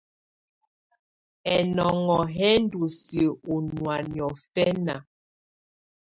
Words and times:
Ɛnɔŋɔ́ 1.55 2.23
yɛ́ 2.37 2.53
ndɔ́ 2.63 2.85
siǝ́ 2.99 3.31
ɔ́ 3.51 3.57
nɑ́á 3.67 3.95
niɔ̀fɛna. 4.11 4.95